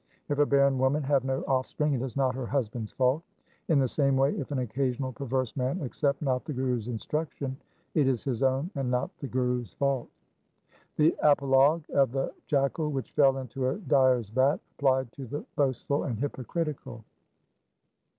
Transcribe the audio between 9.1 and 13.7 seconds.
the Guru's fault. 3 The apologue of the jackal which fell into